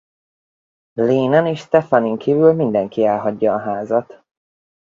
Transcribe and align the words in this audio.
Lane-nen 0.95 1.45
és 1.45 1.59
Stephanie-n 1.59 2.17
kívül 2.17 2.53
mindenki 2.53 3.05
elhagyja 3.05 3.53
a 3.53 3.59
házat. 3.59 4.23